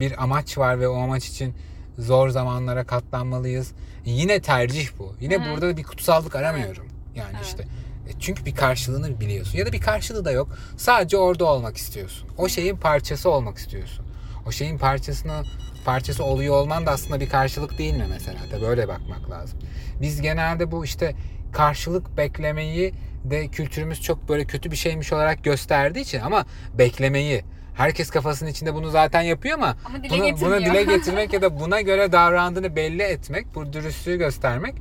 [0.00, 1.54] bir amaç var ve o amaç için
[1.98, 3.72] zor zamanlara katlanmalıyız.
[4.04, 5.14] Yine tercih bu.
[5.20, 6.86] Yine Hı burada bir kutsallık aramıyorum.
[7.14, 7.46] Yani Evet.
[7.46, 7.62] işte
[8.08, 10.48] e, çünkü bir karşılığını biliyorsun ya da bir karşılığı da yok.
[10.76, 12.28] Sadece orada olmak istiyorsun.
[12.38, 14.06] O şeyin parçası olmak istiyorsun.
[14.46, 15.42] O şeyin parçasını
[15.84, 18.38] parçası oluyor olman da aslında bir karşılık değil mi mesela?
[18.52, 19.58] Da böyle bakmak lazım.
[20.00, 21.14] Biz genelde bu işte
[21.52, 22.94] karşılık beklemeyi
[23.24, 26.46] de kültürümüz çok böyle kötü bir şeymiş olarak gösterdiği için ama
[26.78, 27.44] beklemeyi
[27.76, 31.60] herkes kafasının içinde bunu zaten yapıyor ama Ama dile bunu, bunu dile getirmek ya da
[31.60, 34.74] buna göre davrandığını belli etmek, bu dürüstlüğü göstermek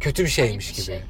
[0.00, 0.86] kötü bir şeymiş Ayıp gibi.
[0.86, 0.96] şey.
[0.96, 1.02] Ee,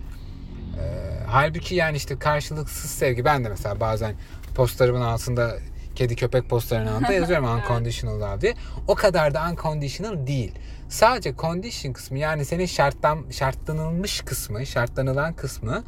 [1.26, 4.14] halbuki yani işte karşılıksız sevgi ben de mesela bazen
[4.54, 5.56] postlarımın altında
[5.94, 8.54] kedi köpek postlarının altında yazıyorum unconditional love diye.
[8.88, 10.52] O kadar da unconditional değil.
[10.88, 15.84] Sadece condition kısmı yani senin şarttan şartlanılmış kısmı, şartlanılan kısmı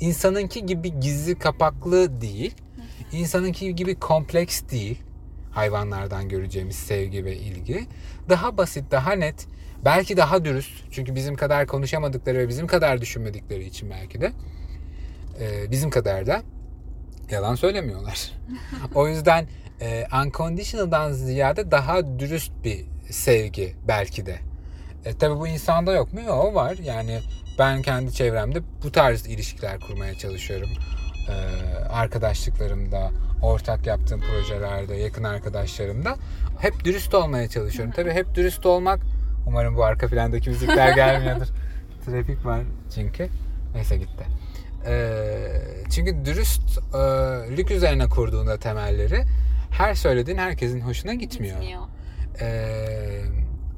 [0.00, 2.54] insanınki gibi gizli kapaklı değil.
[3.12, 5.02] İnsanınki gibi kompleks değil.
[5.50, 7.86] Hayvanlardan göreceğimiz sevgi ve ilgi.
[8.28, 9.46] Daha basit, daha net,
[9.84, 10.84] belki daha dürüst.
[10.90, 14.32] Çünkü bizim kadar konuşamadıkları ve bizim kadar düşünmedikleri için belki de
[15.40, 16.42] e, bizim kadar da
[17.30, 18.32] yalan söylemiyorlar.
[18.94, 19.46] o yüzden
[19.80, 24.38] e, unconditional'dan ziyade daha dürüst bir sevgi belki de.
[25.04, 26.20] E, tabii bu insanda yok mu?
[26.20, 26.76] Yok var.
[26.82, 27.20] Yani
[27.58, 30.68] ben kendi çevremde bu tarz ilişkiler kurmaya çalışıyorum.
[31.28, 31.32] E,
[31.88, 33.10] arkadaşlıklarımda,
[33.42, 36.16] ortak yaptığım projelerde, yakın arkadaşlarımda
[36.58, 37.94] hep dürüst olmaya çalışıyorum.
[37.96, 39.00] Tabii hep dürüst olmak
[39.46, 41.46] umarım bu arka plandaki müzikler gelmiyordur.
[42.06, 42.60] Trafik var
[42.94, 43.28] çünkü.
[43.74, 44.24] Neyse gitti.
[44.86, 49.22] Ee, çünkü dürüstlük üzerine kurduğunda temelleri
[49.70, 51.60] her söylediğin herkesin hoşuna gitmiyor.
[51.60, 51.82] Gitmiyor.
[52.40, 53.22] Ee,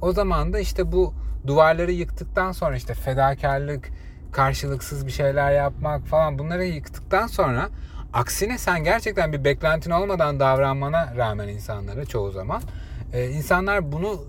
[0.00, 1.14] o zaman da işte bu
[1.46, 3.90] duvarları yıktıktan sonra işte fedakarlık,
[4.32, 7.68] karşılıksız bir şeyler yapmak falan bunları yıktıktan sonra
[8.12, 12.62] aksine sen gerçekten bir beklentin olmadan davranmana rağmen insanlara çoğu zaman
[13.12, 14.24] e, insanlar bunu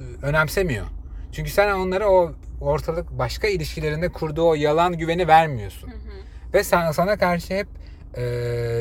[0.00, 0.86] e, önemsemiyor.
[1.32, 5.88] Çünkü sen onlara o ortalık başka ilişkilerinde kurduğu o yalan güveni vermiyorsun.
[5.88, 6.54] Hı hı.
[6.54, 7.68] Ve sen sana karşı hep
[8.16, 8.22] e,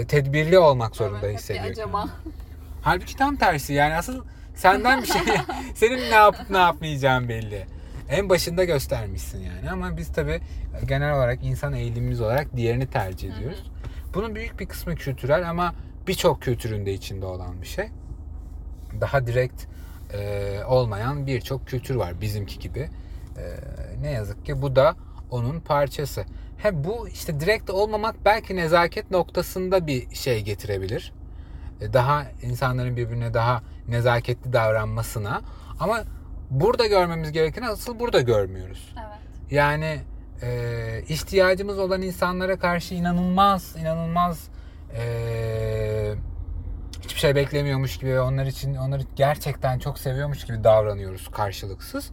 [0.08, 1.66] tedbirli olmak zorunda Evet, hep bir hissediyor.
[1.66, 2.10] Acaba.
[2.82, 4.24] Halbuki tam tersi yani asıl
[4.56, 5.22] senden bir şey
[5.76, 7.68] senin ne yapıp ne yapmayacağın belli.
[8.10, 10.42] En başında göstermişsin yani ama biz tabi
[10.88, 13.72] genel olarak insan eğilimimiz olarak diğerini tercih ediyoruz.
[14.14, 15.74] Bunun büyük bir kısmı kültürel ama
[16.08, 17.88] birçok kültürün de içinde olan bir şey.
[19.02, 19.64] Daha direkt
[20.14, 22.80] e, olmayan birçok kültür var bizimki gibi.
[22.80, 23.44] E,
[24.02, 24.96] ne yazık ki bu da
[25.32, 26.26] onun parçası.
[26.58, 31.14] He bu işte direkt olmamak belki nezaket noktasında bir şey getirebilir.
[31.82, 35.42] E, Daha insanların birbirine daha nezaketli davranmasına
[35.80, 36.04] ama
[36.50, 38.94] burada görmemiz gereken asıl burada görmüyoruz.
[38.98, 39.52] Evet.
[39.52, 40.00] Yani
[40.42, 44.48] e, ihtiyacımız olan insanlara karşı inanılmaz inanılmaz
[44.96, 46.14] e,
[47.02, 52.12] hiçbir şey beklemiyormuş gibi onlar için onları gerçekten çok seviyormuş gibi davranıyoruz karşılıksız.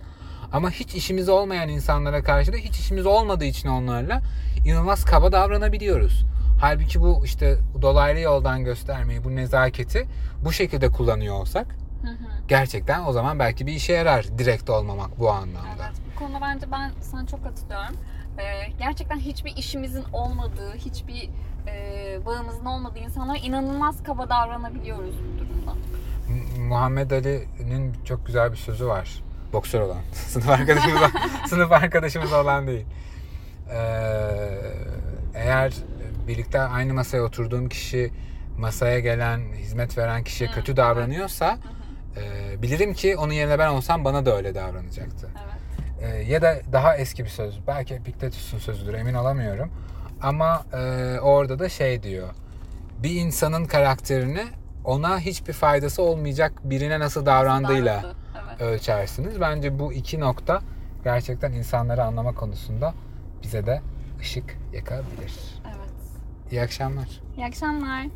[0.53, 4.23] Ama hiç işimiz olmayan insanlara karşı da hiç işimiz olmadığı için onlarla
[4.67, 6.25] inanılmaz kaba davranabiliyoruz.
[6.61, 10.07] Halbuki bu işte dolaylı yoldan göstermeyi, bu nezaketi
[10.45, 11.67] bu şekilde kullanıyor olsak
[12.03, 12.15] Hı hı.
[12.49, 15.69] gerçekten o zaman belki bir işe yarar direkt olmamak bu anlamda.
[15.77, 17.97] Evet, bu konuda bence ben sana çok katılıyorum.
[18.39, 21.31] Ee, gerçekten hiçbir işimizin olmadığı, hiçbir
[21.67, 25.75] e, bağımızın olmadığı insanlara inanılmaz kaba davranabiliyoruz bu durumda.
[26.29, 29.23] M- Muhammed Ali'nin çok güzel bir sözü var.
[29.53, 30.01] Boksör olan.
[30.13, 31.01] Sınıf arkadaşımız
[31.47, 32.87] sınıf arkadaşımız olan değil.
[33.71, 33.77] Ee,
[35.35, 35.73] eğer
[36.29, 38.13] birlikte aynı masaya oturduğum kişi
[38.59, 40.77] masaya gelen, hizmet veren kişiye Hı, kötü evet.
[40.77, 41.59] davranıyorsa hı.
[42.17, 45.29] E, bilirim ki onun yerine ben olsam bana da öyle davranacaktı.
[45.45, 46.15] Evet.
[46.15, 47.61] E, ya da daha eski bir söz.
[47.67, 49.71] Belki Epiktetus'un sözüdür emin olamıyorum.
[50.23, 50.77] Ama e,
[51.21, 52.29] orada da şey diyor.
[53.03, 54.45] Bir insanın karakterini
[54.85, 58.17] ona hiçbir faydası olmayacak birine nasıl davrandığıyla Davrandı,
[58.51, 58.61] Evet.
[58.61, 59.41] ölçersiniz.
[59.41, 60.61] Bence bu iki nokta
[61.05, 62.95] gerçekten insanları anlama konusunda
[63.43, 63.81] bize de
[64.21, 65.35] ışık yakabilir.
[65.67, 65.91] evet.
[66.53, 67.09] İyi akşamlar.
[67.37, 68.07] İyi akşamlar.